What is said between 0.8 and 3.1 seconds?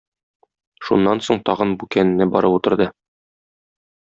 Шуннан соң тагын бүкәненә барып утырды.